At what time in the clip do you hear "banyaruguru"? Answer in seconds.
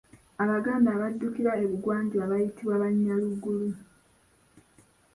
2.83-3.67